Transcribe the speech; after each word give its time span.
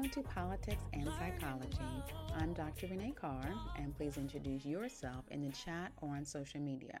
Welcome 0.00 0.22
to 0.22 0.30
Politics 0.30 0.82
and 0.94 1.06
Psychology. 1.18 1.78
I'm 2.34 2.54
Dr. 2.54 2.86
Renee 2.86 3.12
Carr, 3.20 3.52
and 3.76 3.94
please 3.94 4.16
introduce 4.16 4.64
yourself 4.64 5.26
in 5.30 5.42
the 5.42 5.52
chat 5.52 5.92
or 6.00 6.16
on 6.16 6.24
social 6.24 6.58
media. 6.58 6.98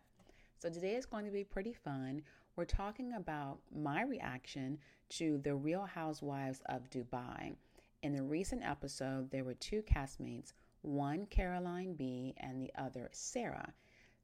So, 0.58 0.68
today 0.68 0.96
is 0.96 1.06
going 1.06 1.24
to 1.24 1.30
be 1.30 1.42
pretty 1.42 1.72
fun. 1.72 2.20
We're 2.56 2.66
talking 2.66 3.14
about 3.14 3.60
my 3.74 4.02
reaction 4.02 4.76
to 5.16 5.38
the 5.38 5.54
Real 5.54 5.86
Housewives 5.86 6.60
of 6.66 6.90
Dubai. 6.90 7.54
In 8.02 8.14
the 8.14 8.22
recent 8.22 8.62
episode, 8.62 9.30
there 9.30 9.44
were 9.44 9.54
two 9.54 9.80
castmates, 9.80 10.52
one 10.82 11.24
Caroline 11.30 11.94
B 11.94 12.34
and 12.36 12.60
the 12.60 12.70
other 12.76 13.08
Sara. 13.12 13.72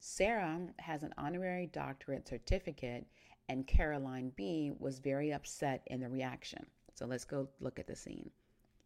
Sara 0.01 0.61
has 0.81 1.03
an 1.03 1.15
honorary 1.17 1.71
doctorate 1.73 2.29
certificate, 2.29 3.07
and 3.49 3.67
Caroline 3.67 4.33
B 4.37 4.73
was 4.79 4.99
very 4.99 5.33
upset 5.33 5.83
in 5.87 6.01
the 6.01 6.11
reaction. 6.11 6.67
So 6.93 7.07
let's 7.07 7.25
go 7.25 7.49
look 7.59 7.79
at 7.79 7.87
the 7.87 7.97
scene. 7.97 8.31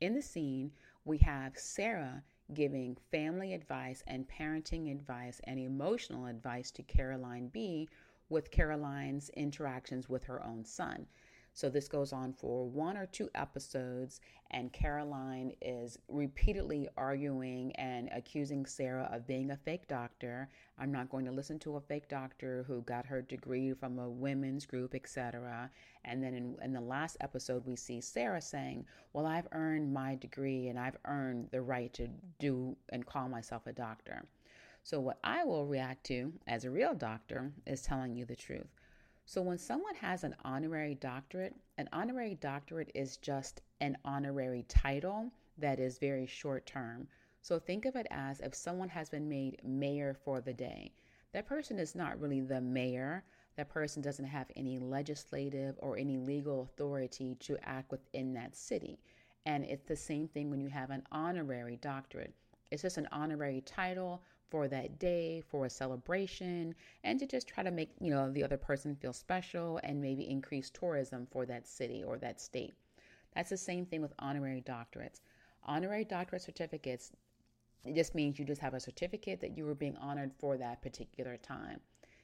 In 0.01 0.15
the 0.15 0.23
scene, 0.23 0.73
we 1.05 1.19
have 1.19 1.59
Sara 1.59 2.25
giving 2.55 2.97
family 3.11 3.53
advice 3.53 4.03
and 4.07 4.27
parenting 4.27 4.91
advice 4.91 5.41
and 5.45 5.59
emotional 5.59 6.25
advice 6.27 6.71
to 6.73 6.83
Caroline 6.83 7.49
B 7.49 7.87
with 8.31 8.51
Caroline's 8.51 9.29
interactions 9.31 10.09
with 10.09 10.25
her 10.25 10.43
own 10.43 10.65
son. 10.65 11.07
So 11.61 11.69
this 11.69 11.89
goes 11.89 12.15
on 12.15 12.33
for 12.33 12.67
one 12.67 12.97
or 12.97 13.05
two 13.05 13.29
episodes, 13.35 14.23
and 14.51 14.73
Caroline 14.73 15.53
is 15.61 15.99
repeatedly 16.09 16.89
arguing 16.97 17.73
and 17.73 18.09
accusing 18.13 18.65
Sara 18.65 19.11
of 19.13 19.27
being 19.27 19.51
a 19.51 19.59
fake 19.59 19.87
doctor. 19.87 20.49
I'm 20.79 20.91
not 20.91 21.11
going 21.11 21.27
to 21.27 21.31
listen 21.31 21.59
to 21.59 21.77
a 21.77 21.81
fake 21.83 22.09
doctor 22.09 22.65
who 22.67 22.81
got 22.81 23.05
her 23.05 23.21
degree 23.21 23.75
from 23.75 23.99
a 23.99 24.09
women's 24.09 24.65
group, 24.65 24.95
etc. 24.95 25.71
And 26.07 26.23
then 26.25 26.33
in, 26.33 26.57
in 26.65 26.73
the 26.73 26.81
last 26.81 27.19
episode, 27.21 27.67
we 27.67 27.77
see 27.77 28.01
Sara 28.01 28.41
saying, 28.41 28.87
Well, 29.13 29.27
I've 29.27 29.49
earned 29.53 29.93
my 29.93 30.15
degree 30.15 30.69
and 30.69 30.79
I've 30.79 30.97
earned 31.05 31.51
the 31.51 31.61
right 31.61 31.93
to 31.93 32.09
do 32.39 32.75
and 32.89 33.05
call 33.05 33.29
myself 33.29 33.67
a 33.67 33.75
doctor. 33.75 34.25
So, 34.83 34.99
what 34.99 35.19
I 35.23 35.45
will 35.45 35.67
react 35.67 36.05
to 36.05 36.33
as 36.47 36.65
a 36.65 36.71
real 36.71 36.95
doctor 36.95 37.53
is 37.67 37.83
telling 37.83 38.17
you 38.17 38.25
the 38.25 38.35
truth. 38.35 38.80
So, 39.31 39.43
when 39.43 39.59
someone 39.59 39.95
has 39.95 40.25
an 40.25 40.35
honorary 40.43 40.97
doctorate, 40.97 41.55
an 41.79 41.89
honorary 41.93 42.35
doctorate 42.35 42.91
is 42.97 43.17
just 43.17 43.63
an 43.81 43.97
honorary 44.05 44.65
title 44.67 45.31
that 45.57 45.79
is 45.79 45.99
very 45.99 46.27
short 46.27 46.67
term. 46.67 47.07
So, 47.41 47.61
think 47.61 47.85
of 47.85 47.95
it 47.95 48.09
as 48.11 48.41
if 48.41 48.57
someone 48.57 48.89
has 48.89 49.09
been 49.09 49.29
made 49.29 49.61
mayor 49.63 50.15
for 50.15 50.41
the 50.41 50.53
day. 50.53 50.95
That 51.33 51.47
person 51.47 51.79
is 51.79 51.95
not 51.95 52.19
really 52.19 52.41
the 52.41 52.61
mayor. 52.61 53.23
That 53.55 53.69
person 53.69 54.03
doesn't 54.03 54.25
have 54.25 54.51
any 54.57 54.81
legislative 54.81 55.77
or 55.79 55.97
any 55.97 56.19
legal 56.19 56.63
authority 56.63 57.37
to 57.37 57.57
act 57.63 57.93
within 57.93 58.33
that 58.35 58.57
city. 58.57 58.99
And 59.47 59.65
it's 59.65 59.87
the 59.87 59.95
same 59.95 60.27
thing 60.27 60.51
when 60.51 60.61
you 60.61 60.71
have 60.71 60.91
an 60.91 61.05
honorary 61.13 61.77
doctorate. 61.77 62.35
It's 62.73 62.83
just 62.83 62.99
an 62.99 63.09
honorary 63.13 63.61
title 63.61 64.25
for 64.51 64.69
that 64.69 64.99
day, 64.99 65.43
for 65.49 65.67
a 65.67 65.71
celebration, 65.71 66.75
and 67.05 67.19
to 67.19 67.27
just 67.27 67.49
try 67.49 67.63
to 67.63 67.71
make, 67.71 67.91
you 68.01 68.11
know, 68.11 68.31
the 68.31 68.43
other 68.43 68.57
person 68.57 68.97
feel 68.97 69.13
special 69.13 69.81
and 69.83 70.01
maybe 70.01 70.29
increase 70.29 70.71
tourism 70.71 71.27
for 71.31 71.47
that 71.47 71.67
city 71.67 72.03
or 72.05 72.19
that 72.19 72.41
state. 72.41 72.75
That's 73.35 73.51
the 73.51 73.57
same 73.57 73.87
thing 73.87 74.03
with 74.03 74.13
honorary 74.19 74.63
doctorates. 74.63 75.21
Honorary 75.65 76.05
doctorate 76.05 76.43
certificates, 76.43 77.13
it 77.85 77.95
just 77.95 78.15
means 78.15 78.39
you 78.39 78.45
just 78.45 78.61
have 78.61 78.75
a 78.75 78.81
certificate 78.81 79.41
that 79.41 79.57
you 79.57 79.65
were 79.65 79.75
being 79.75 79.97
honored 79.97 80.33
for 80.39 80.57
that 80.57 80.83
particular 80.83 81.37
time. 81.37 81.81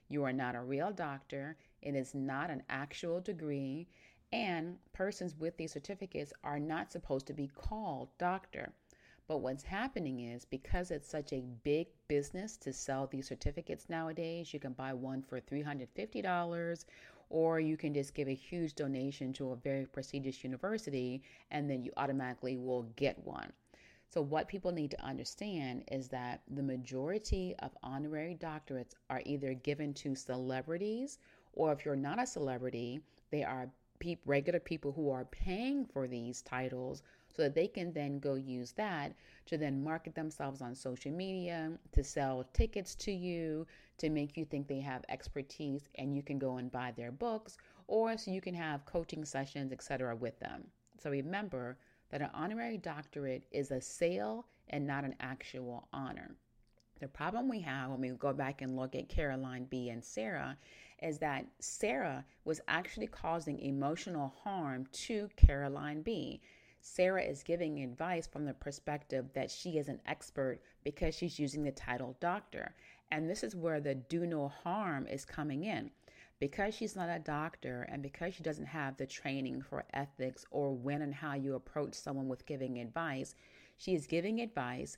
You 0.09 0.25
are 0.25 0.33
not 0.33 0.55
a 0.55 0.61
real 0.61 0.93
doctor. 0.93 1.57
It 1.83 1.95
is 1.95 2.15
not 2.15 2.51
an 2.51 2.63
actual 2.69 3.21
degree. 3.21 3.89
And 4.33 4.77
persons 4.93 5.35
with 5.39 5.57
these 5.57 5.73
certificates 5.73 6.33
are 6.43 6.59
not 6.59 6.93
supposed 6.93 7.27
to 7.29 7.33
be 7.33 7.49
called 7.49 8.09
doctor. 8.19 8.73
But 9.29 9.39
what's 9.39 9.65
happening 9.65 10.21
is 10.21 10.45
because 10.45 10.93
it's 10.93 11.09
such 11.09 11.33
a 11.33 11.43
big 11.65 11.89
business 12.07 12.57
to 12.59 12.73
sell 12.73 13.09
these 13.09 13.27
certificates 13.27 13.89
nowadays, 13.89 14.55
you 14.55 14.61
can 14.61 14.73
buy 14.73 14.93
one 14.93 15.23
for 15.23 15.41
$350 15.41 16.85
or 17.29 17.59
you 17.59 17.77
can 17.77 17.93
just 17.93 18.15
give 18.15 18.29
a 18.29 18.35
huge 18.35 18.75
donation 18.75 19.33
to 19.33 19.51
a 19.51 19.57
very 19.57 19.85
prestigious 19.87 20.45
university 20.45 21.23
and 21.51 21.69
then 21.69 21.83
you 21.83 21.91
automatically 21.97 22.57
will 22.57 22.85
get 22.95 23.19
one. 23.25 23.53
So, 24.09 24.23
what 24.23 24.47
people 24.47 24.71
need 24.71 24.93
to 24.93 25.05
understand 25.05 25.83
is 25.91 26.07
that 26.09 26.43
the 26.49 26.63
majority 26.63 27.57
of 27.59 27.77
honorary 27.83 28.37
doctorates 28.37 28.95
are 29.11 29.21
either 29.27 29.55
given 29.55 29.93
to 29.95 30.15
celebrities, 30.15 31.19
or 31.53 31.73
if 31.73 31.85
you're 31.85 31.97
not 31.97 32.23
a 32.23 32.27
celebrity, 32.27 33.01
they 33.33 33.43
are 33.43 33.69
regular 34.25 34.61
people 34.61 34.93
who 34.93 35.11
are 35.11 35.25
paying 35.25 35.85
for 35.87 36.07
these 36.07 36.43
titles 36.43 37.03
so 37.37 37.43
that 37.43 37.55
they 37.55 37.69
can 37.69 37.93
then 37.93 38.19
go 38.19 38.35
use 38.35 38.73
that 38.73 39.13
to 39.45 39.59
then 39.59 39.85
market 39.85 40.15
themselves 40.15 40.63
on 40.63 40.75
social 40.75 41.13
media, 41.13 41.71
to 41.93 42.03
sell 42.03 42.45
tickets 42.55 42.95
to 42.95 43.13
you, 43.13 43.67
to 43.99 44.09
make 44.09 44.37
you 44.37 44.45
think 44.45 44.67
they 44.67 44.81
have 44.81 45.05
expertise 45.09 45.89
and 45.97 46.17
you 46.17 46.23
can 46.23 46.39
go 46.39 46.57
and 46.57 46.73
buy 46.73 46.93
their 46.97 47.13
books, 47.13 47.59
or 47.89 48.17
so 48.17 48.31
you 48.31 48.41
can 48.41 48.55
have 48.55 48.87
coaching 48.87 49.25
sessions, 49.25 49.73
etc., 49.73 50.17
with 50.17 50.39
them. 50.41 50.65
So 50.99 51.11
remember 51.11 51.77
that 52.11 52.23
an 52.23 52.31
honorary 52.33 52.79
doctorate 52.79 53.45
is 53.51 53.71
a 53.71 53.81
sale 53.81 54.47
and 54.71 54.87
not 54.87 55.05
an 55.05 55.15
actual 55.21 55.89
honor. 55.93 56.35
The 57.01 57.09
problem 57.09 57.49
we 57.49 57.61
have 57.61 57.91
when 57.91 58.01
we 58.01 58.09
go 58.09 58.33
back 58.33 58.63
and 58.63 58.77
look 58.77 58.95
at 58.95 59.11
Caroline 59.11 59.67
B 59.69 59.91
and 59.91 60.03
Sara 60.03 60.57
is 61.03 61.19
that 61.19 61.45
Sara 61.61 62.25
was 62.45 62.61
actually 62.69 63.07
causing 63.07 63.59
emotional 63.59 64.35
harm 64.43 64.87
to 64.93 65.29
Caroline 65.37 66.01
B. 66.01 66.41
Sara 66.89 67.21
is 67.21 67.43
giving 67.43 67.83
advice 67.83 68.29
from 68.29 68.45
the 68.45 68.55
perspective 68.55 69.33
that 69.35 69.51
she 69.51 69.77
is 69.77 69.89
an 69.89 70.01
expert 70.07 70.61
because 70.85 71.17
she's 71.17 71.39
using 71.39 71.65
the 71.65 71.73
title 71.73 72.17
doctor. 72.21 72.77
And 73.11 73.29
this 73.29 73.43
is 73.43 73.57
where 73.57 73.81
the 73.81 73.97
do 73.97 74.25
no 74.25 74.47
harm 74.49 75.09
is 75.09 75.25
coming 75.25 75.65
in. 75.65 75.91
Because 76.39 76.75
she's 76.75 76.95
not 76.95 77.09
a 77.09 77.19
doctor 77.19 77.83
and 77.91 78.03
because 78.03 78.35
she 78.35 78.45
doesn't 78.45 78.67
have 78.67 78.97
the 78.97 79.07
training 79.07 79.63
for 79.63 79.85
ethics 79.93 80.47
or 80.53 80.75
when 80.75 81.03
and 81.03 81.13
how 81.13 81.35
you 81.35 81.57
approach 81.57 81.95
someone 81.95 82.29
with 82.29 82.47
giving 82.47 82.79
advice, 82.79 83.35
she 83.77 83.95
is 83.95 84.07
giving 84.07 84.41
advice 84.41 84.97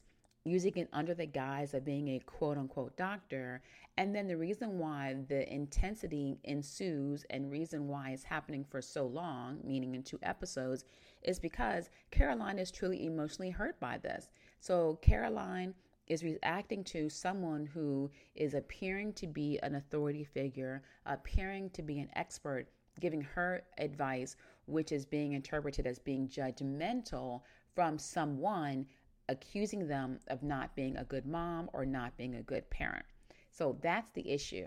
using 0.48 0.76
it 0.76 0.88
under 0.92 1.14
the 1.14 1.26
guise 1.26 1.74
of 1.74 1.84
being 1.84 2.08
a 2.08 2.18
quote 2.20 2.58
unquote 2.58 2.96
doctor. 2.96 3.62
And 3.96 4.14
then 4.14 4.28
the 4.28 4.36
reason 4.36 4.78
why 4.78 5.16
the 5.28 5.52
intensity 5.52 6.38
ensues 6.44 7.24
and 7.30 7.50
reason 7.50 7.88
why 7.88 8.10
it's 8.10 8.22
happening 8.22 8.64
for 8.64 8.80
so 8.80 9.06
long, 9.06 9.58
meaning 9.64 9.94
in 9.94 10.02
two 10.02 10.18
episodes, 10.22 10.84
is 11.22 11.38
because 11.38 11.90
Caroline 12.10 12.58
is 12.58 12.70
truly 12.70 13.06
emotionally 13.06 13.50
hurt 13.50 13.78
by 13.80 13.98
this. 13.98 14.28
So 14.60 14.98
Caroline 15.02 15.74
is 16.06 16.24
reacting 16.24 16.84
to 16.84 17.08
someone 17.10 17.66
who 17.66 18.10
is 18.34 18.54
appearing 18.54 19.12
to 19.14 19.26
be 19.26 19.58
an 19.62 19.74
authority 19.74 20.24
figure, 20.24 20.82
appearing 21.06 21.70
to 21.70 21.82
be 21.82 21.98
an 21.98 22.08
expert, 22.14 22.66
giving 23.00 23.20
her 23.20 23.62
advice, 23.78 24.36
which 24.66 24.92
is 24.92 25.04
being 25.04 25.32
interpreted 25.32 25.86
as 25.86 25.98
being 25.98 26.28
judgmental 26.28 27.42
from 27.74 27.98
someone 27.98 28.86
accusing 29.28 29.86
them 29.86 30.18
of 30.28 30.42
not 30.42 30.74
being 30.74 30.96
a 30.96 31.04
good 31.04 31.26
mom 31.26 31.68
or 31.72 31.84
not 31.84 32.16
being 32.16 32.34
a 32.36 32.42
good 32.42 32.68
parent. 32.70 33.04
So 33.50 33.76
that's 33.80 34.10
the 34.12 34.30
issue. 34.30 34.66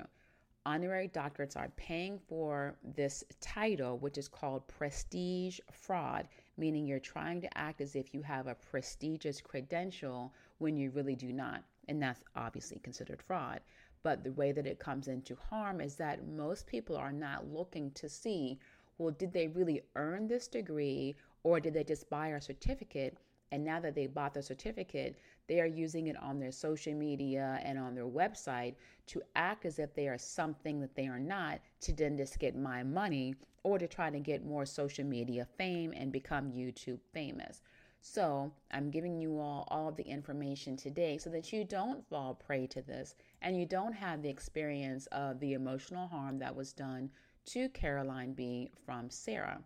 Honorary 0.65 1.07
doctorates 1.07 1.57
are 1.57 1.71
paying 1.75 2.19
for 2.19 2.75
this 2.83 3.23
title, 3.39 3.97
which 3.97 4.17
is 4.17 4.27
called 4.27 4.67
prestige 4.67 5.59
fraud, 5.71 6.27
meaning 6.57 6.85
you're 6.85 6.99
trying 6.99 7.41
to 7.41 7.57
act 7.57 7.81
as 7.81 7.95
if 7.95 8.13
you 8.13 8.21
have 8.21 8.47
a 8.47 8.55
prestigious 8.55 9.41
credential 9.41 10.33
when 10.59 10.77
you 10.77 10.91
really 10.91 11.15
do 11.15 11.33
not. 11.33 11.63
And 11.87 12.01
that's 12.01 12.21
obviously 12.35 12.79
considered 12.79 13.23
fraud. 13.23 13.61
But 14.03 14.23
the 14.23 14.33
way 14.33 14.51
that 14.51 14.67
it 14.67 14.79
comes 14.79 15.07
into 15.07 15.35
harm 15.35 15.81
is 15.81 15.95
that 15.95 16.27
most 16.27 16.67
people 16.67 16.95
are 16.95 17.11
not 17.11 17.47
looking 17.47 17.91
to 17.91 18.07
see 18.07 18.59
well, 19.01 19.11
did 19.11 19.33
they 19.33 19.47
really 19.47 19.81
earn 19.95 20.27
this 20.27 20.47
degree 20.47 21.15
or 21.41 21.59
did 21.59 21.73
they 21.73 21.83
just 21.83 22.07
buy 22.11 22.27
a 22.27 22.41
certificate 22.41 23.17
and 23.51 23.63
now 23.63 23.79
that 23.79 23.95
they 23.95 24.07
bought 24.07 24.33
the 24.33 24.41
certificate, 24.41 25.17
they 25.47 25.59
are 25.59 25.65
using 25.65 26.07
it 26.07 26.15
on 26.21 26.39
their 26.39 26.51
social 26.51 26.93
media 26.93 27.59
and 27.63 27.77
on 27.77 27.93
their 27.93 28.07
website 28.07 28.75
to 29.07 29.21
act 29.35 29.65
as 29.65 29.77
if 29.77 29.93
they 29.93 30.07
are 30.07 30.17
something 30.17 30.79
that 30.79 30.95
they 30.95 31.07
are 31.07 31.19
not 31.19 31.59
to 31.81 31.93
then 31.93 32.17
just 32.17 32.39
get 32.39 32.55
my 32.55 32.83
money 32.83 33.35
or 33.63 33.77
to 33.77 33.87
try 33.87 34.09
to 34.09 34.19
get 34.19 34.45
more 34.45 34.65
social 34.65 35.05
media 35.05 35.45
fame 35.57 35.93
and 35.95 36.11
become 36.11 36.51
YouTube 36.51 36.99
famous. 37.13 37.61
So, 38.03 38.51
I'm 38.71 38.89
giving 38.89 39.19
you 39.19 39.39
all 39.39 39.67
all 39.69 39.87
of 39.89 39.95
the 39.95 40.07
information 40.07 40.75
today 40.75 41.19
so 41.19 41.29
that 41.29 41.53
you 41.53 41.63
don't 41.63 42.07
fall 42.09 42.33
prey 42.33 42.65
to 42.67 42.81
this 42.81 43.15
and 43.43 43.55
you 43.55 43.65
don't 43.67 43.93
have 43.93 44.23
the 44.23 44.29
experience 44.29 45.05
of 45.11 45.39
the 45.39 45.53
emotional 45.53 46.07
harm 46.07 46.39
that 46.39 46.55
was 46.55 46.73
done 46.73 47.11
to 47.45 47.69
Caroline 47.69 48.33
B 48.33 48.71
from 48.85 49.09
Sara. 49.09 49.61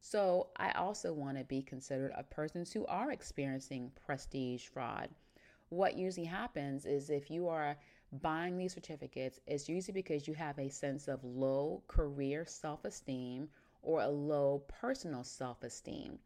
So 0.00 0.48
I 0.56 0.70
also 0.72 1.12
want 1.12 1.38
to 1.38 1.44
be 1.44 1.62
considered 1.62 2.12
of 2.12 2.30
persons 2.30 2.72
who 2.72 2.86
are 2.86 3.10
experiencing 3.10 3.92
prestige 4.06 4.66
fraud. 4.66 5.10
What 5.70 5.96
usually 5.96 6.26
happens 6.26 6.86
is 6.86 7.10
if 7.10 7.30
you 7.30 7.48
are 7.48 7.76
buying 8.12 8.56
these 8.56 8.72
certificates, 8.72 9.40
it's 9.46 9.68
usually 9.68 9.92
because 9.92 10.26
you 10.26 10.34
have 10.34 10.58
a 10.58 10.70
sense 10.70 11.08
of 11.08 11.24
low 11.24 11.82
career 11.88 12.46
self 12.46 12.84
esteem 12.84 13.48
or 13.82 14.00
a 14.00 14.08
low 14.08 14.62
personal 14.68 15.24
self 15.24 15.62
esteem. 15.62 16.18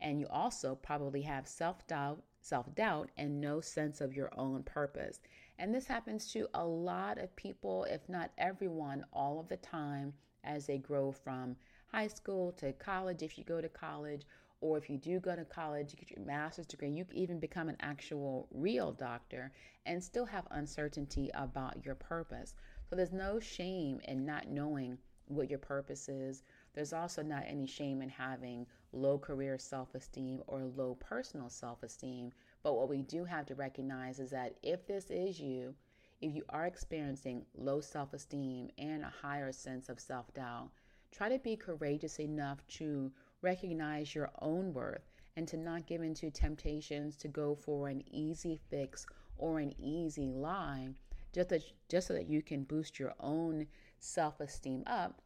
And 0.00 0.20
you 0.20 0.26
also 0.28 0.74
probably 0.74 1.22
have 1.22 1.48
self 1.48 1.86
doubt, 1.86 2.22
self 2.40 2.74
doubt, 2.74 3.10
and 3.16 3.40
no 3.40 3.60
sense 3.60 4.00
of 4.00 4.14
your 4.14 4.30
own 4.38 4.62
purpose. 4.62 5.20
And 5.58 5.74
this 5.74 5.86
happens 5.86 6.30
to 6.32 6.48
a 6.54 6.64
lot 6.64 7.18
of 7.18 7.34
people, 7.36 7.84
if 7.84 8.08
not 8.08 8.30
everyone, 8.38 9.04
all 9.12 9.40
of 9.40 9.48
the 9.48 9.56
time 9.56 10.14
as 10.44 10.66
they 10.66 10.78
grow 10.78 11.12
from 11.12 11.56
high 11.92 12.08
school 12.08 12.52
to 12.52 12.72
college, 12.72 13.22
if 13.22 13.38
you 13.38 13.44
go 13.44 13.60
to 13.60 13.68
college, 13.68 14.26
or 14.60 14.78
if 14.78 14.88
you 14.88 14.96
do 14.96 15.20
go 15.20 15.36
to 15.36 15.44
college, 15.44 15.92
you 15.92 15.98
get 15.98 16.10
your 16.10 16.24
master's 16.24 16.66
degree, 16.66 16.90
you 16.90 17.04
can 17.04 17.16
even 17.16 17.38
become 17.38 17.68
an 17.68 17.76
actual 17.80 18.48
real 18.50 18.92
doctor 18.92 19.52
and 19.84 20.02
still 20.02 20.26
have 20.26 20.46
uncertainty 20.50 21.30
about 21.34 21.84
your 21.84 21.94
purpose. 21.94 22.54
So 22.88 22.96
there's 22.96 23.12
no 23.12 23.38
shame 23.38 24.00
in 24.04 24.24
not 24.24 24.48
knowing 24.48 24.98
what 25.28 25.50
your 25.50 25.58
purpose 25.58 26.08
is. 26.08 26.42
There's 26.74 26.92
also 26.92 27.22
not 27.22 27.44
any 27.46 27.66
shame 27.66 28.00
in 28.00 28.08
having 28.08 28.66
low 28.92 29.18
career 29.18 29.58
self 29.58 29.94
esteem 29.94 30.42
or 30.46 30.62
low 30.64 30.94
personal 30.94 31.50
self 31.50 31.82
esteem. 31.82 32.32
But 32.62 32.74
what 32.74 32.88
we 32.88 33.02
do 33.02 33.24
have 33.24 33.46
to 33.46 33.54
recognize 33.54 34.18
is 34.20 34.30
that 34.30 34.56
if 34.62 34.86
this 34.86 35.10
is 35.10 35.38
you, 35.40 35.74
if 36.20 36.34
you 36.34 36.44
are 36.48 36.66
experiencing 36.66 37.44
low 37.54 37.80
self 37.80 38.14
esteem 38.14 38.70
and 38.78 39.04
a 39.04 39.12
higher 39.22 39.52
sense 39.52 39.88
of 39.88 40.00
self 40.00 40.32
doubt, 40.34 40.70
try 41.16 41.28
to 41.28 41.38
be 41.38 41.56
courageous 41.56 42.20
enough 42.20 42.58
to 42.68 43.10
recognize 43.40 44.14
your 44.14 44.30
own 44.42 44.74
worth 44.74 45.08
and 45.36 45.48
to 45.48 45.56
not 45.56 45.86
give 45.86 46.02
into 46.02 46.30
temptations 46.30 47.16
to 47.16 47.28
go 47.28 47.54
for 47.54 47.88
an 47.88 48.02
easy 48.10 48.60
fix 48.68 49.06
or 49.38 49.58
an 49.58 49.72
easy 49.78 50.30
lie 50.30 50.88
just, 51.32 51.52
just 51.88 52.08
so 52.08 52.14
that 52.14 52.28
you 52.28 52.42
can 52.42 52.64
boost 52.64 52.98
your 52.98 53.14
own 53.20 53.66
self 53.98 54.40
esteem 54.40 54.82
up 54.86 55.20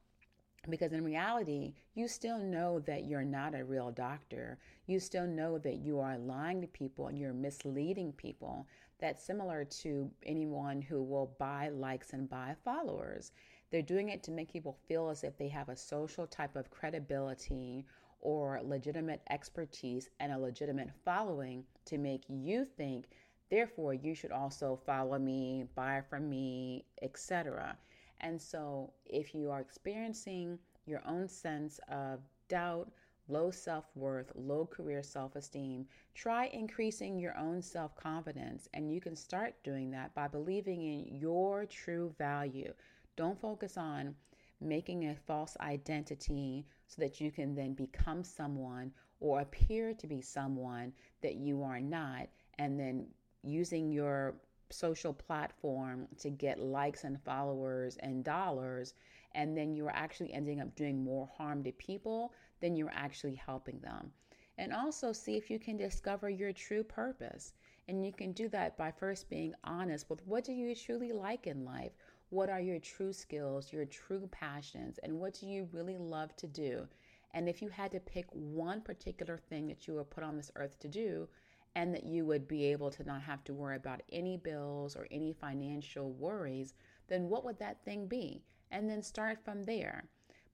because 0.69 0.93
in 0.93 1.03
reality, 1.03 1.73
you 1.95 2.07
still 2.07 2.39
know 2.39 2.81
that 2.81 3.07
you're 3.07 3.25
not 3.25 3.55
a 3.55 3.65
real 3.65 3.91
doctor. 3.91 4.59
You 4.87 5.01
still 5.01 5.27
know 5.27 5.57
that 5.59 5.79
you 5.79 6.01
are 6.01 6.19
lying 6.19 6.61
to 6.61 6.67
people 6.67 7.07
and 7.07 7.19
you're 7.19 7.33
misleading 7.33 8.13
people. 8.13 8.67
That's 9.01 9.25
similar 9.25 9.65
to 9.65 10.11
anyone 10.27 10.83
who 10.83 11.03
will 11.03 11.35
buy 11.39 11.71
likes 11.71 12.13
and 12.13 12.29
buy 12.29 12.57
followers. 12.63 13.33
They're 13.71 13.83
doing 13.83 14.09
it 14.09 14.23
to 14.25 14.31
make 14.33 14.53
people 14.53 14.77
feel 14.89 15.09
as 15.11 15.23
if 15.23 15.37
they 15.39 15.49
have 15.49 15.69
a 15.69 15.77
social 15.77 16.27
type 16.27 16.57
of 16.57 16.71
credibility 16.71 17.85
or 18.21 18.61
legitimate 18.63 19.23
expertise 19.31 20.11
and 20.19 20.33
a 20.33 20.39
legitimate 20.39 20.91
following 21.05 21.65
to 21.87 21.99
make 21.99 22.25
you 22.29 22.65
think, 22.65 23.07
therefore, 23.49 23.95
you 23.95 24.15
should 24.15 24.33
also 24.33 24.79
follow 24.85 25.19
me, 25.19 25.67
buy 25.75 26.03
from 26.09 26.29
me, 26.29 26.85
etc. 27.03 27.77
And 28.21 28.41
so, 28.41 28.93
if 29.07 29.35
you 29.35 29.51
are 29.51 29.61
experiencing 29.61 30.59
your 30.87 31.03
own 31.07 31.29
sense 31.29 31.81
of 31.89 32.21
doubt, 32.49 32.91
low 33.29 33.51
self 33.51 33.87
worth, 33.95 34.33
low 34.35 34.67
career 34.67 35.03
self 35.03 35.37
esteem, 35.37 35.87
try 36.15 36.47
increasing 36.47 37.19
your 37.19 37.37
own 37.39 37.63
self 37.63 37.95
confidence. 37.97 38.69
And 38.75 38.93
you 38.93 39.01
can 39.01 39.17
start 39.17 39.55
doing 39.63 39.91
that 39.93 40.15
by 40.15 40.29
believing 40.29 40.83
in 40.83 41.17
your 41.17 41.65
true 41.67 42.13
value. 42.19 42.75
Don't 43.17 43.41
focus 43.41 43.77
on 43.77 44.15
making 44.61 45.09
a 45.09 45.15
false 45.15 45.57
identity 45.61 46.67
so 46.87 47.01
that 47.03 47.21
you 47.21 47.31
can 47.31 47.55
then 47.55 47.75
become 47.75 48.23
someone 48.23 48.93
or 49.21 49.41
appear 49.41 49.95
to 49.95 50.07
be 50.07 50.21
someone 50.21 50.93
that 51.23 51.35
you 51.35 51.63
are 51.63 51.81
not, 51.81 52.29
and 52.59 52.79
then 52.79 53.07
using 53.43 53.91
your 53.91 54.35
social 54.71 55.13
platform 55.13 56.07
to 56.19 56.31
get 56.31 56.59
likes 56.59 57.05
and 57.05 57.21
followers 57.23 57.97
and 57.99 58.25
dollars, 58.25 58.95
and 59.33 59.57
then 59.57 59.75
you're 59.75 59.91
actually 59.91 60.33
ending 60.33 60.61
up 60.61 60.75
doing 60.75 61.03
more 61.03 61.29
harm 61.37 61.63
to 61.65 61.73
people 61.73 62.33
than 62.61 62.77
you're 62.77 62.93
actually 62.95 63.35
helping 63.35 63.79
them. 63.81 64.11
And 64.59 64.73
also 64.73 65.13
see 65.13 65.37
if 65.37 65.51
you 65.51 65.59
can 65.59 65.77
discover 65.77 66.29
your 66.29 66.53
true 66.53 66.83
purpose. 66.85 67.55
And 67.89 68.05
you 68.05 68.13
can 68.13 68.33
do 68.33 68.49
that 68.51 68.77
by 68.77 68.93
first 68.93 69.29
being 69.29 69.55
honest 69.65 70.09
with 70.09 70.25
what 70.27 70.45
do 70.45 70.53
you 70.53 70.75
truly 70.75 71.13
like 71.13 71.47
in 71.47 71.65
life? 71.65 71.93
What 72.31 72.49
are 72.49 72.61
your 72.61 72.79
true 72.79 73.13
skills, 73.13 73.73
your 73.73 73.85
true 73.85 74.29
passions, 74.31 74.99
and 75.03 75.19
what 75.19 75.35
do 75.35 75.47
you 75.47 75.69
really 75.73 75.99
love 75.99 76.35
to 76.37 76.47
do? 76.47 76.87
And 77.33 77.49
if 77.49 77.61
you 77.61 77.69
had 77.69 77.91
to 77.91 78.01
pick 78.01 78.27
one 78.31 78.81
particular 78.83 79.37
thing 79.37 79.67
that 79.67 79.89
you 79.89 79.95
were 79.95 80.05
put 80.05 80.23
on 80.23 80.37
this 80.37 80.53
earth 80.55 80.79
to 80.81 80.89
do, 80.89 81.29
and 81.75 81.93
that 81.93 82.05
you 82.05 82.25
would 82.25 82.47
be 82.47 82.67
able 82.67 82.91
to 82.91 83.05
not 83.05 83.23
have 83.23 83.43
to 83.45 83.55
worry 83.55 83.77
about 83.77 84.03
any 84.13 84.37
bills 84.37 84.95
or 84.95 85.09
any 85.11 85.33
financial 85.33 86.13
worries, 86.13 86.75
then 87.09 87.29
what 87.29 87.45
would 87.45 87.59
that 87.59 87.85
thing 87.85 88.07
be? 88.07 88.43
And 88.71 88.89
then 88.89 89.03
start 89.03 89.45
from 89.45 89.65
there. 89.65 90.05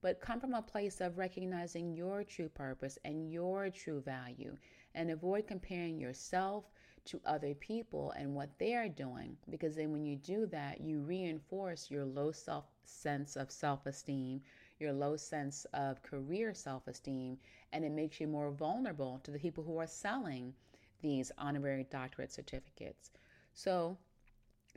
But 0.01 0.19
come 0.19 0.39
from 0.39 0.55
a 0.55 0.61
place 0.61 0.99
of 0.99 1.17
recognizing 1.17 1.95
your 1.95 2.23
true 2.23 2.49
purpose 2.49 2.97
and 3.05 3.31
your 3.31 3.69
true 3.69 4.01
value 4.01 4.57
and 4.95 5.11
avoid 5.11 5.47
comparing 5.47 5.99
yourself 5.99 6.71
to 7.07 7.19
other 7.25 7.53
people 7.55 8.11
and 8.11 8.35
what 8.35 8.49
they 8.59 8.75
are 8.75 8.89
doing 8.89 9.35
because 9.49 9.75
then 9.75 9.91
when 9.91 10.05
you 10.05 10.15
do 10.15 10.45
that 10.45 10.81
you 10.81 10.99
reinforce 10.99 11.89
your 11.89 12.05
low 12.05 12.31
self 12.31 12.65
sense 12.83 13.35
of 13.35 13.51
self-esteem 13.51 14.41
your 14.79 14.93
low 14.93 15.15
sense 15.15 15.65
of 15.73 16.01
career 16.03 16.53
self-esteem 16.53 17.37
and 17.73 17.83
it 17.83 17.91
makes 17.91 18.19
you 18.19 18.27
more 18.27 18.51
vulnerable 18.51 19.19
to 19.23 19.31
the 19.31 19.39
people 19.39 19.63
who 19.63 19.77
are 19.77 19.87
selling 19.87 20.53
these 21.01 21.31
honorary 21.37 21.85
doctorate 21.89 22.31
certificates. 22.31 23.11
So 23.53 23.97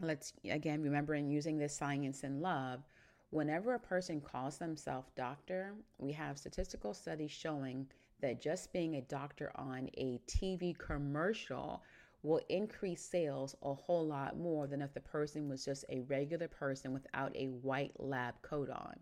let's 0.00 0.32
again 0.48 0.82
remembering 0.82 1.30
using 1.30 1.58
this 1.58 1.76
science 1.76 2.24
and 2.24 2.40
love. 2.40 2.82
Whenever 3.30 3.74
a 3.74 3.80
person 3.80 4.20
calls 4.20 4.58
themselves 4.58 5.10
doctor, 5.16 5.74
we 5.98 6.12
have 6.12 6.38
statistical 6.38 6.94
studies 6.94 7.30
showing 7.30 7.86
that 8.20 8.40
just 8.40 8.72
being 8.72 8.96
a 8.96 9.02
doctor 9.02 9.52
on 9.54 9.88
a 9.96 10.20
TV 10.26 10.76
commercial 10.76 11.82
will 12.22 12.40
increase 12.48 13.02
sales 13.02 13.54
a 13.62 13.72
whole 13.72 14.06
lot 14.06 14.38
more 14.38 14.66
than 14.66 14.82
if 14.82 14.92
the 14.92 15.00
person 15.00 15.48
was 15.48 15.64
just 15.64 15.84
a 15.88 16.00
regular 16.00 16.48
person 16.48 16.92
without 16.92 17.34
a 17.34 17.46
white 17.46 17.92
lab 17.98 18.34
coat 18.42 18.68
on. 18.68 18.98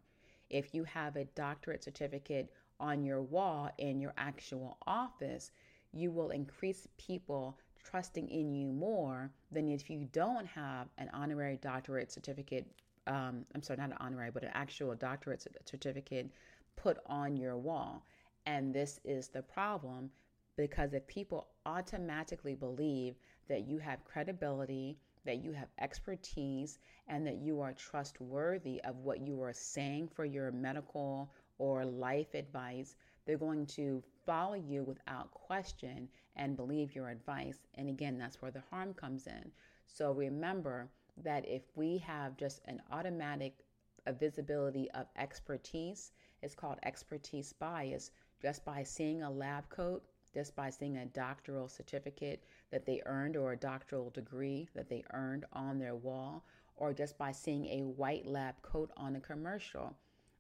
If 0.51 0.75
you 0.75 0.85
have 0.85 1.17
a 1.17 1.25
doctorate 1.25 1.83
certificate 1.83 2.51
on 2.81 3.05
your 3.05 3.23
wall 3.23 3.71
in 3.79 4.01
your 4.01 4.15
actual 4.17 4.79
office, 4.87 5.51
you 5.93 6.11
will 6.11 6.31
increase 6.31 6.87
people 6.97 7.59
trusting 7.83 8.29
in 8.29 8.55
you 8.55 8.69
more 8.69 9.31
than 9.51 9.69
if 9.69 9.91
you 9.91 10.09
don't 10.13 10.47
have 10.47 10.89
an 10.99 11.11
honorary 11.13 11.59
doctorate 11.61 12.13
certificate. 12.13 12.67
Um, 13.07 13.45
I'm 13.55 13.63
sorry, 13.63 13.79
not 13.79 13.91
an 13.91 13.97
honorary, 14.01 14.31
but 14.31 14.45
an 14.45 14.51
actual 14.55 14.95
doctorate 14.95 15.45
certificate 15.65 16.31
put 16.77 16.99
on 17.07 17.37
your 17.37 17.57
wall. 17.57 18.05
And 18.47 18.73
this 18.73 19.01
is 19.05 19.29
the 19.29 19.43
problem 19.43 20.11
because 20.59 20.93
if 20.93 21.07
people 21.07 21.47
automatically 21.67 22.57
believe 22.57 23.15
that 23.49 23.69
you 23.69 23.79
have 23.79 24.05
credibility, 24.05 24.99
that 25.25 25.37
you 25.37 25.53
have 25.53 25.69
expertise, 25.81 26.81
and 27.07 27.25
that 27.25 27.37
you 27.37 27.61
are 27.61 27.73
trustworthy 27.73 28.81
of 28.83 28.97
what 28.97 29.21
you 29.21 29.41
are 29.41 29.53
saying 29.53 30.09
for 30.09 30.25
your 30.25 30.51
medical 30.51 31.33
or 31.59 31.85
life 31.85 32.35
advice, 32.35 32.97
they're 33.25 33.39
going 33.39 33.67
to 33.67 34.03
follow 34.27 34.55
you 34.55 34.83
without 34.83 35.31
question 35.31 36.09
and 36.35 36.57
believe 36.57 36.93
your 36.95 37.09
advice. 37.09 37.59
And 37.75 37.89
again, 37.89 38.19
that's 38.19 38.43
where 38.43 38.51
the 38.51 38.63
harm 38.69 38.95
comes 38.95 39.29
in. 39.29 39.53
So 39.87 40.11
remember 40.11 40.89
that 41.23 41.49
if 41.49 41.63
we 41.77 41.99
have 41.99 42.37
just 42.37 42.61
an 42.65 42.83
automatic 42.91 43.65
visibility 44.19 44.91
of 44.91 45.07
expertise, 45.17 46.11
it's 46.43 46.57
called 46.57 46.79
expertise 46.83 47.53
bias, 47.53 48.11
just 48.43 48.65
by 48.65 48.83
seeing 48.83 49.23
a 49.23 49.31
lab 49.31 49.69
coat, 49.69 50.03
just 50.33 50.55
by 50.55 50.71
seeing 50.71 50.97
a 50.97 51.07
doctoral 51.07 51.69
certificate 51.69 52.45
that 52.71 52.87
they 52.87 53.03
earned 53.07 53.37
or 53.37 53.53
a 53.53 53.57
doctoral 53.57 54.11
degree 54.11 54.69
that 54.75 54.89
they 54.89 55.05
earned 55.13 55.45
on 55.53 55.79
their 55.79 55.97
wall, 55.97 56.45
or 56.77 56.93
just 56.93 57.19
by 57.19 57.33
seeing 57.33 57.67
a 57.67 57.85
white 57.85 58.27
lab 58.27 58.55
coat 58.63 58.91
on 58.97 59.17
a 59.17 59.21
commercial. 59.21 59.97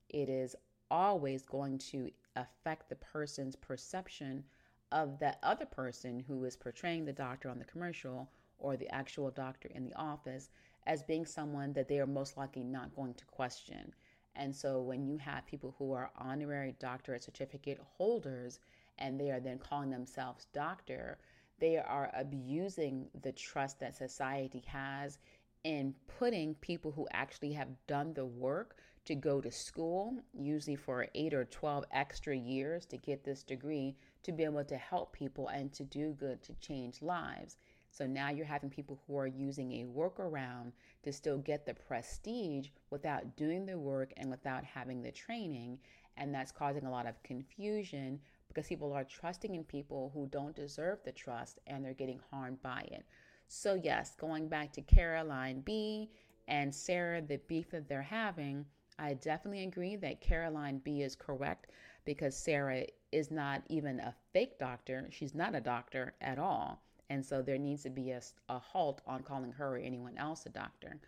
It 0.09 0.29
is 0.29 0.55
always 0.91 1.43
going 1.43 1.79
to 1.79 2.11
affect 2.37 2.89
the 2.89 2.97
person's 2.97 3.57
perception 3.57 4.45
of 4.93 5.19
that 5.19 5.39
other 5.43 5.67
person 5.67 6.25
who 6.27 6.45
is 6.45 6.57
portraying 6.57 7.05
the 7.05 7.13
doctor 7.13 7.49
on 7.49 7.59
the 7.59 7.65
commercial 7.65 8.31
or 8.59 8.77
the 8.77 8.93
actual 8.95 9.31
doctor 9.31 9.69
in 9.75 9.85
the 9.85 9.97
office 9.97 10.51
as 10.87 11.03
being 11.03 11.27
someone 11.27 11.73
that 11.75 11.89
they 11.89 11.99
are 11.99 12.07
most 12.07 12.37
likely 12.37 12.65
not 12.65 12.95
going 12.97 13.15
to 13.15 13.25
question. 13.27 13.93
And 14.35 14.55
so 14.55 14.81
when 14.81 15.07
you 15.07 15.19
have 15.19 15.47
people 15.47 15.75
who 15.79 15.93
are 15.93 16.11
honorary 16.17 16.75
doctorate 16.79 17.25
certificate 17.25 17.81
holders 17.97 18.61
and 18.99 19.19
they 19.19 19.31
are 19.31 19.41
then 19.41 19.59
calling 19.59 19.91
themselves 19.91 20.47
doctor, 20.53 21.19
they 21.61 21.77
are 21.77 22.11
abusing 22.15 23.09
the 23.23 23.33
trust 23.33 23.81
that 23.81 23.97
society 23.97 24.63
has 24.67 25.19
in 25.65 25.95
putting 26.19 26.55
people 26.57 26.93
who 26.93 27.07
actually 27.13 27.53
have 27.53 27.69
done 27.87 28.15
the 28.15 28.25
work 28.25 28.77
to 29.05 29.15
go 29.15 29.41
to 29.41 29.51
school, 29.51 30.15
usually 30.33 30.77
for 30.77 31.07
eight 31.15 31.33
or 31.33 31.45
12 31.47 31.85
extra 31.93 32.37
years 32.37 32.85
to 32.87 32.97
get 32.99 33.25
this 33.25 33.43
degree, 33.43 33.97
to 34.23 34.33
be 34.33 34.45
able 34.45 34.65
to 34.65 34.77
help 34.77 35.13
people 35.13 35.49
and 35.49 35.73
to 35.73 35.83
do 35.85 36.13
good 36.13 36.43
to 36.43 36.53
change 36.55 37.03
lives. 37.03 37.57
So 37.91 38.07
now 38.07 38.31
you're 38.31 38.45
having 38.45 38.71
people 38.71 39.01
who 39.07 39.17
are 39.17 39.27
using 39.27 39.73
a 39.73 39.87
workaround 39.87 40.73
to 41.03 41.13
still 41.13 41.39
get 41.39 41.65
the 41.65 41.75
prestige 41.75 42.69
without 42.91 43.37
doing 43.37 43.65
the 43.65 43.79
work 43.79 44.13
and 44.17 44.31
without 44.31 44.63
having 44.63 45.03
the 45.03 45.11
training. 45.11 45.79
And 46.17 46.35
that's 46.35 46.53
causing 46.53 46.85
a 46.85 46.91
lot 46.91 47.07
of 47.07 47.23
confusion, 47.23 48.21
because 48.49 48.67
people 48.67 48.93
are 48.93 49.05
trusting 49.05 49.55
in 49.55 49.65
people 49.65 50.11
who 50.15 50.27
don't 50.27 50.57
deserve 50.57 50.99
the 51.05 51.13
trust 51.13 51.59
and 51.67 51.85
they're 51.85 51.95
getting 51.95 52.21
harmed 52.31 52.61
by 52.63 52.81
it. 52.91 53.05
So, 53.47 53.75
yes, 53.75 54.15
going 54.15 54.49
back 54.49 54.73
to 54.75 54.83
Caroline 54.83 55.61
B 55.61 56.11
and 56.49 56.75
Sara, 56.75 57.23
the 57.23 57.39
beef 57.49 57.71
that 57.71 57.89
they're 57.89 58.03
having, 58.03 58.67
I 58.99 59.15
definitely 59.15 59.65
agree 59.65 59.97
that 59.97 60.21
Caroline 60.21 60.79
B 60.79 61.03
is 61.03 61.15
correct 61.15 61.71
because 62.05 62.37
Sara 62.37 62.85
is 63.13 63.31
not 63.31 63.63
even 63.69 64.01
a 64.01 64.15
fake 64.33 64.59
doctor. 64.59 65.09
She's 65.11 65.35
not 65.35 65.55
a 65.55 65.61
doctor 65.61 66.15
at 66.21 66.39
all. 66.39 66.83
And 67.11 67.25
so 67.25 67.41
there 67.41 67.59
needs 67.59 67.85
to 67.85 67.91
be 67.91 68.11
a, 68.11 68.21
a 68.49 68.59
halt 68.59 69.01
on 69.07 69.23
calling 69.23 69.53
her 69.53 69.77
or 69.77 69.79
anyone 69.79 70.19
else 70.19 70.45
a 70.47 70.51
doctor. 70.51 70.99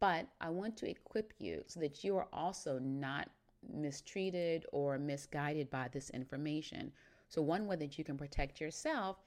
But 0.00 0.28
I 0.40 0.50
want 0.50 0.76
to 0.78 0.88
equip 0.88 1.34
you 1.38 1.62
so 1.66 1.80
that 1.80 2.04
you 2.04 2.16
are 2.16 2.28
also 2.32 2.78
not 2.78 3.28
mistreated 3.68 4.66
or 4.72 4.98
misguided 4.98 5.70
by 5.70 5.88
this 5.88 6.10
information. 6.10 6.92
So, 7.28 7.42
one 7.42 7.66
way 7.66 7.76
that 7.76 7.98
you 7.98 8.04
can 8.04 8.16
protect 8.16 8.60
yourself 8.60 9.18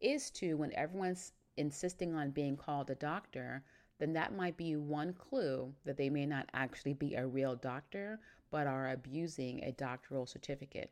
is 0.00 0.30
to, 0.32 0.54
when 0.54 0.74
everyone's 0.74 1.32
insisting 1.56 2.14
on 2.14 2.30
being 2.30 2.56
called 2.56 2.90
a 2.90 2.94
doctor, 2.94 3.62
then 3.98 4.12
that 4.12 4.34
might 4.34 4.56
be 4.56 4.76
one 4.76 5.12
clue 5.12 5.72
that 5.84 5.96
they 5.96 6.10
may 6.10 6.26
not 6.26 6.48
actually 6.52 6.94
be 6.94 7.14
a 7.14 7.26
real 7.26 7.54
doctor, 7.54 8.18
but 8.50 8.66
are 8.66 8.90
abusing 8.90 9.62
a 9.62 9.72
doctoral 9.72 10.26
certificate. 10.26 10.90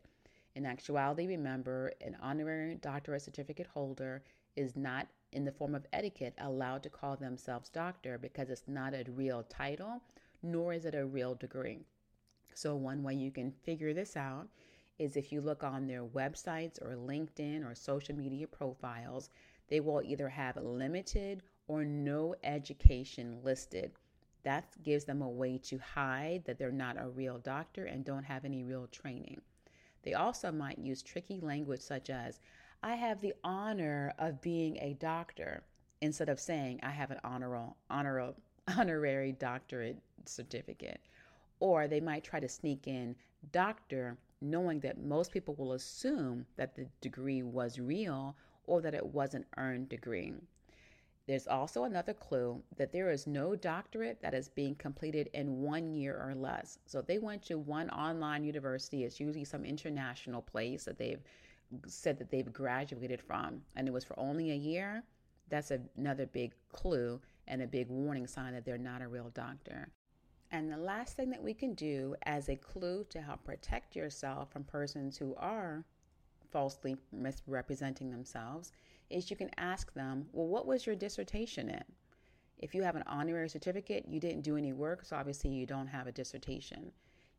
In 0.55 0.67
actuality, 0.67 1.27
remember, 1.27 1.93
an 2.01 2.17
honorary 2.21 2.77
doctorate 2.77 3.23
certificate 3.23 3.67
holder 3.67 4.23
is 4.55 4.77
not, 4.77 5.09
in 5.33 5.45
the 5.45 5.53
form 5.53 5.75
of 5.75 5.87
etiquette, 5.93 6.35
allowed 6.39 6.83
to 6.83 6.91
call 6.91 7.17
themselves 7.17 7.71
doctor 7.71 8.19
because 8.19 8.51
it's 8.51 8.69
not 8.69 8.95
a 8.95 9.05
real 9.11 9.43
title, 9.45 10.03
nor 10.43 10.73
is 10.73 10.85
it 10.85 10.95
a 10.95 11.07
real 11.07 11.35
degree. 11.35 11.87
So, 12.55 12.77
one 12.77 13.03
way 13.03 13.15
you 13.15 13.31
can 13.31 13.51
figure 13.51 13.95
this 13.95 14.17
out 14.17 14.49
is 14.99 15.17
if 15.17 15.33
you 15.33 15.41
look 15.41 15.65
on 15.65 15.87
their 15.87 16.05
websites 16.05 16.81
or 16.81 16.97
LinkedIn 16.97 17.65
or 17.65 17.75
social 17.75 18.15
media 18.15 18.47
profiles, 18.47 19.31
they 19.69 19.81
will 19.81 20.03
either 20.03 20.29
have 20.29 20.57
limited 20.57 21.43
or 21.67 21.85
no 21.85 22.35
education 22.45 23.39
listed. 23.43 23.93
That 24.43 24.65
gives 24.83 25.05
them 25.05 25.23
a 25.23 25.29
way 25.29 25.59
to 25.65 25.79
hide 25.79 26.45
that 26.45 26.59
they're 26.59 26.73
not 26.73 27.01
a 27.01 27.09
real 27.09 27.39
doctor 27.39 27.85
and 27.87 28.05
don't 28.05 28.25
have 28.25 28.45
any 28.45 28.65
real 28.65 28.87
training. 28.89 29.41
They 30.03 30.15
also 30.15 30.51
might 30.51 30.79
use 30.79 31.03
tricky 31.03 31.41
language 31.41 31.81
such 31.81 32.11
as, 32.11 32.41
I 32.83 32.97
have 32.97 33.21
the 33.21 33.35
honor 33.45 34.13
of 34.19 34.43
being 34.43 34.77
a 34.79 34.95
doctor, 34.95 35.63
instead 36.01 36.29
of 36.29 36.41
saying, 36.41 36.81
I 36.83 36.91
have 36.91 37.13
an 37.13 37.21
honorable, 37.23 37.77
honorable, 37.89 38.37
honorary 38.77 39.33
doctorate 39.33 40.03
certificate. 40.27 41.01
Or 41.63 41.87
they 41.87 42.01
might 42.01 42.25
try 42.25 42.41
to 42.41 42.49
sneak 42.49 42.89
in 42.89 43.15
doctor, 43.53 44.19
knowing 44.41 44.81
that 44.81 45.01
most 45.01 45.31
people 45.31 45.55
will 45.55 45.75
assume 45.75 46.45
that 46.57 46.75
the 46.75 46.89
degree 47.01 47.45
was 47.45 47.79
real 47.79 48.35
or 48.67 48.81
that 48.81 48.97
it 48.97 49.07
was 49.07 49.35
an 49.35 49.45
earned 49.57 49.89
degree. 49.89 50.33
There's 51.29 51.47
also 51.47 51.85
another 51.85 52.15
clue 52.15 52.61
that 52.79 52.91
there 52.91 53.13
is 53.13 53.29
no 53.29 53.55
doctorate 53.55 54.21
that 54.23 54.35
is 54.35 54.49
being 54.49 54.75
completed 54.75 55.31
in 55.35 55.63
one 55.63 55.95
year 55.95 56.21
or 56.21 56.35
less. 56.35 56.81
So 56.85 56.99
if 56.99 57.07
they 57.07 57.19
went 57.19 57.45
to 57.45 57.59
one 57.59 57.91
online 57.91 58.43
university, 58.43 59.05
it's 59.05 59.21
usually 59.21 59.45
some 59.45 59.65
international 59.65 60.43
place 60.43 60.85
that 60.87 60.99
they've 60.99 61.23
said 61.87 62.19
that 62.19 62.33
they've 62.33 62.53
graduated 62.53 63.23
from, 63.23 63.63
and 63.77 63.87
it 63.87 63.95
was 63.95 64.03
for 64.03 64.19
only 64.19 64.51
a 64.51 64.57
year. 64.57 65.05
That's 65.49 65.71
another 65.97 66.27
big 66.27 66.55
clue 66.73 67.21
and 67.47 67.63
a 67.63 67.69
big 67.69 67.89
warning 67.89 68.27
sign 68.27 68.53
that 68.55 68.65
they're 68.65 68.79
not 68.79 69.01
a 69.01 69.07
real 69.07 69.31
doctor. 69.33 69.93
And 70.53 70.71
the 70.71 70.77
last 70.77 71.17
thing 71.17 71.31
that 71.31 71.43
we 71.43 71.55
can 71.55 71.73
do 71.73 72.15
as 72.25 72.51
a 72.51 72.57
clue 72.57 73.07
to 73.09 73.23
help 73.23 73.43
protect 73.43 73.97
yourself 73.97 74.53
from 74.53 74.65
persons 74.65 75.17
who 75.17 75.35
are 75.39 75.83
falsely 76.51 76.95
misrepresenting 77.11 78.11
themselves 78.11 78.71
is 79.09 79.31
you 79.31 79.37
can 79.37 79.51
ask 79.57 79.95
them, 79.95 80.27
Well, 80.33 80.47
what 80.47 80.67
was 80.67 80.87
your 80.87 80.95
dissertation 80.95 81.71
in? 81.71 81.83
If 82.59 82.75
you 82.75 82.83
have 82.83 82.97
an 82.97 83.05
honorary 83.07 83.49
certificate, 83.49 84.05
you 84.07 84.21
didn't 84.21 84.43
do 84.43 84.59
any 84.59 84.75
work, 84.75 85.07
so 85.07 85.17
obviously 85.17 85.51
you 85.51 85.65
don't 85.65 85.87
have 85.87 86.07
a 86.07 86.13
dissertation. 86.13 86.93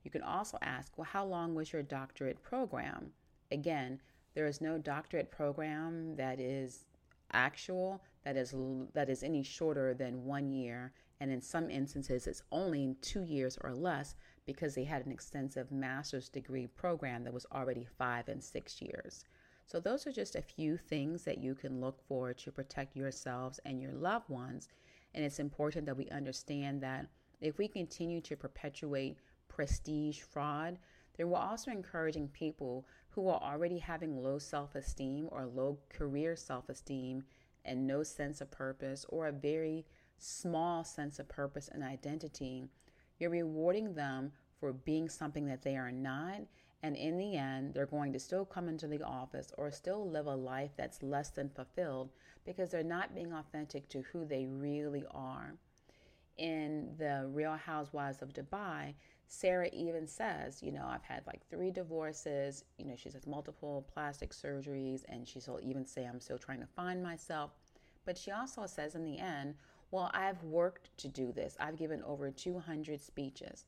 You 0.03 0.09
can 0.09 0.23
also 0.23 0.57
ask, 0.63 0.97
Well, 0.97 1.07
how 1.09 1.23
long 1.23 1.53
was 1.53 1.71
your 1.71 1.83
doctorate 1.83 2.41
program? 2.41 3.11
Again, 3.51 4.01
there 4.33 4.47
is 4.47 4.59
no 4.59 4.79
doctorate 4.79 5.29
program 5.29 6.15
that 6.15 6.39
is 6.39 6.85
actual 7.31 8.01
that 8.23 8.37
is 8.37 8.55
that 8.93 9.09
is 9.09 9.23
any 9.23 9.43
shorter 9.43 9.93
than 9.93 10.25
1 10.25 10.51
year 10.51 10.93
and 11.19 11.31
in 11.31 11.41
some 11.41 11.69
instances 11.69 12.27
it's 12.27 12.43
only 12.51 12.95
2 13.01 13.23
years 13.23 13.57
or 13.61 13.73
less 13.73 14.15
because 14.45 14.75
they 14.75 14.83
had 14.83 15.05
an 15.05 15.11
extensive 15.11 15.71
master's 15.71 16.29
degree 16.29 16.67
program 16.67 17.23
that 17.23 17.33
was 17.33 17.45
already 17.51 17.85
5 17.97 18.27
and 18.27 18.43
6 18.43 18.81
years. 18.81 19.25
So 19.65 19.79
those 19.79 20.05
are 20.05 20.11
just 20.11 20.35
a 20.35 20.41
few 20.41 20.77
things 20.77 21.23
that 21.23 21.37
you 21.37 21.55
can 21.55 21.79
look 21.79 22.01
for 22.07 22.33
to 22.33 22.51
protect 22.51 22.95
yourselves 22.95 23.59
and 23.65 23.81
your 23.81 23.93
loved 23.93 24.29
ones 24.29 24.69
and 25.13 25.23
it's 25.23 25.39
important 25.39 25.85
that 25.85 25.97
we 25.97 26.09
understand 26.09 26.81
that 26.81 27.07
if 27.39 27.57
we 27.57 27.67
continue 27.67 28.21
to 28.21 28.35
perpetuate 28.35 29.17
prestige 29.47 30.21
fraud, 30.21 30.79
then 31.17 31.29
we're 31.29 31.37
also 31.37 31.69
encouraging 31.71 32.27
people 32.29 32.87
who 33.09 33.27
are 33.27 33.41
already 33.41 33.77
having 33.77 34.23
low 34.23 34.39
self 34.39 34.75
esteem 34.75 35.27
or 35.31 35.45
low 35.45 35.77
career 35.89 36.35
self 36.35 36.69
esteem 36.69 37.23
and 37.65 37.85
no 37.85 38.01
sense 38.01 38.41
of 38.41 38.49
purpose 38.49 39.05
or 39.09 39.27
a 39.27 39.31
very 39.31 39.85
small 40.23 40.83
sense 40.83 41.19
of 41.19 41.27
purpose 41.29 41.69
and 41.71 41.83
identity, 41.83 42.65
you're 43.19 43.29
rewarding 43.29 43.93
them 43.93 44.31
for 44.59 44.73
being 44.73 45.09
something 45.09 45.45
that 45.47 45.61
they 45.61 45.75
are 45.75 45.91
not. 45.91 46.41
And 46.81 46.95
in 46.95 47.17
the 47.17 47.35
end, 47.37 47.73
they're 47.73 47.85
going 47.85 48.11
to 48.13 48.19
still 48.19 48.45
come 48.45 48.67
into 48.67 48.87
the 48.87 49.01
office 49.03 49.51
or 49.57 49.71
still 49.71 50.09
live 50.09 50.27
a 50.27 50.35
life 50.35 50.71
that's 50.75 51.01
less 51.01 51.29
than 51.29 51.49
fulfilled 51.49 52.09
because 52.45 52.71
they're 52.71 52.83
not 52.83 53.15
being 53.15 53.33
authentic 53.33 53.87
to 53.89 54.01
who 54.11 54.25
they 54.25 54.45
really 54.45 55.05
are. 55.11 55.55
In 56.37 56.95
the 56.97 57.29
Real 57.31 57.55
Housewives 57.55 58.21
of 58.21 58.33
Dubai, 58.33 58.95
Sara 59.27 59.69
even 59.71 60.07
says, 60.07 60.61
you 60.61 60.71
know, 60.71 60.85
I've 60.85 61.03
had 61.03 61.25
like 61.25 61.47
three 61.49 61.71
divorces, 61.71 62.65
you 62.77 62.85
know, 62.85 62.95
she's 62.95 63.13
had 63.13 63.25
multiple 63.25 63.87
plastic 63.93 64.31
surgeries, 64.31 65.03
and 65.07 65.27
she'll 65.27 65.59
even 65.61 65.85
say, 65.85 66.05
I'm 66.05 66.19
still 66.19 66.37
trying 66.37 66.59
to 66.59 66.67
find 66.67 67.01
myself. 67.01 67.51
But 68.05 68.17
she 68.17 68.31
also 68.31 68.65
says 68.65 68.95
in 68.95 69.05
the 69.05 69.19
end, 69.19 69.55
well, 69.93 70.09
I've 70.11 70.41
worked 70.41 70.89
to 70.97 71.07
do 71.07 71.31
this. 71.31 71.55
I've 71.59 71.77
given 71.77 72.01
over 72.01 72.31
200 72.31 72.99
speeches. 72.99 73.65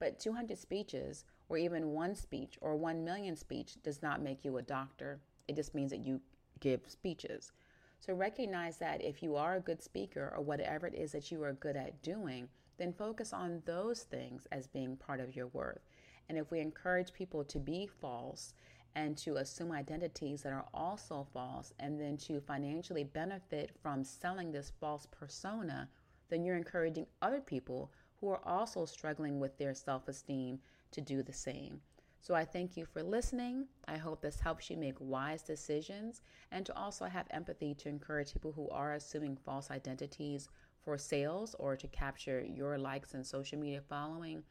But 0.00 0.18
200 0.18 0.58
speeches, 0.58 1.24
or 1.48 1.56
even 1.56 1.92
one 1.92 2.16
speech, 2.16 2.58
or 2.60 2.74
1 2.74 3.04
million 3.04 3.36
speech, 3.36 3.76
does 3.84 4.02
not 4.02 4.20
make 4.20 4.44
you 4.44 4.58
a 4.58 4.62
doctor. 4.62 5.20
It 5.46 5.54
just 5.54 5.72
means 5.72 5.92
that 5.92 6.04
you 6.04 6.20
give 6.58 6.80
speeches. 6.88 7.52
So 8.00 8.12
recognize 8.12 8.78
that 8.78 9.04
if 9.04 9.22
you 9.22 9.36
are 9.36 9.54
a 9.54 9.60
good 9.60 9.80
speaker 9.80 10.32
or 10.36 10.42
whatever 10.42 10.88
it 10.88 10.94
is 10.94 11.12
that 11.12 11.30
you 11.30 11.40
are 11.44 11.52
good 11.52 11.76
at 11.76 12.02
doing, 12.02 12.48
then 12.76 12.92
focus 12.92 13.32
on 13.32 13.62
those 13.64 14.02
things 14.02 14.48
as 14.50 14.66
being 14.66 14.96
part 14.96 15.20
of 15.20 15.36
your 15.36 15.46
worth. 15.46 15.86
And 16.28 16.36
if 16.36 16.50
we 16.50 16.58
encourage 16.58 17.12
people 17.12 17.44
to 17.44 17.60
be 17.60 17.86
false 17.86 18.54
and 18.94 19.16
to 19.18 19.36
assume 19.36 19.72
identities 19.72 20.42
that 20.42 20.52
are 20.52 20.66
also 20.74 21.26
false 21.32 21.72
and 21.78 22.00
then 22.00 22.16
to 22.16 22.40
financially 22.40 23.04
benefit 23.04 23.70
from 23.82 24.04
selling 24.04 24.52
this 24.52 24.72
false 24.80 25.06
persona, 25.06 25.88
then 26.28 26.44
you're 26.44 26.56
encouraging 26.56 27.06
other 27.20 27.40
people 27.40 27.90
who 28.20 28.28
are 28.28 28.40
also 28.46 28.84
struggling 28.84 29.40
with 29.40 29.56
their 29.58 29.74
self 29.74 30.08
esteem 30.08 30.58
to 30.90 31.00
do 31.00 31.22
the 31.22 31.32
same. 31.32 31.80
So 32.20 32.34
I 32.34 32.44
thank 32.44 32.76
you 32.76 32.86
for 32.86 33.02
listening. 33.02 33.66
I 33.88 33.96
hope 33.96 34.20
this 34.22 34.38
helps 34.38 34.70
you 34.70 34.76
make 34.76 34.94
wise 35.00 35.42
decisions 35.42 36.22
and 36.52 36.64
to 36.66 36.76
also 36.76 37.06
have 37.06 37.26
empathy 37.30 37.74
to 37.74 37.88
encourage 37.88 38.32
people 38.32 38.52
who 38.52 38.68
are 38.70 38.94
assuming 38.94 39.36
false 39.44 39.72
identities 39.72 40.48
for 40.84 40.96
sales 40.96 41.56
or 41.58 41.76
to 41.76 41.88
capture 41.88 42.40
your 42.40 42.78
likes 42.78 43.14
and 43.14 43.26
social 43.26 43.58
media 43.58 43.80
following 43.88 44.44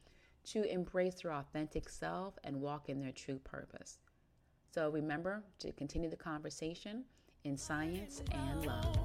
to 0.44 0.64
embrace 0.64 1.22
their 1.22 1.34
authentic 1.34 1.88
self 1.88 2.34
and 2.44 2.60
walk 2.60 2.90
in 2.90 3.00
their 3.00 3.12
true 3.12 3.40
purpose. 3.40 4.00
So 4.74 4.90
remember 4.90 5.44
to 5.60 5.74
continue 5.74 6.10
the 6.10 6.16
conversation 6.16 7.04
in 7.44 7.58
science 7.58 8.24
and 8.32 8.66
love. 8.66 9.01